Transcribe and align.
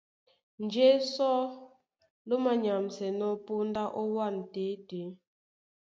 Njé 0.63 0.87
sɔ́ 1.13 1.35
ló 2.27 2.35
manyamsɛnɔ́ 2.43 3.31
póndá 3.45 3.83
ówân 4.01 4.35
tětē. 4.53 5.01